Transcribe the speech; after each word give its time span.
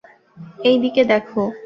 এই 0.65 0.77
দিকে 0.83 1.01
দেখো। 1.03 1.41